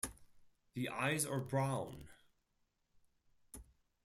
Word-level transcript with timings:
The 0.73 0.89
eyes 0.89 1.27
are 1.27 1.39
brown! 1.39 2.07